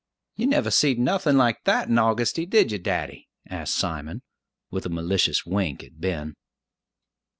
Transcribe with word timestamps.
"You 0.35 0.47
never 0.47 0.71
seed 0.71 0.97
nothin' 0.97 1.37
like 1.37 1.63
that 1.65 1.87
in 1.87 1.99
Augusty, 1.99 2.47
did 2.49 2.71
ye, 2.71 2.79
daddy?" 2.79 3.27
asked 3.47 3.75
Simon, 3.75 4.23
with 4.71 4.87
a 4.87 4.89
malicious 4.89 5.45
wink 5.45 5.83
at 5.83 6.01
Ben. 6.01 6.33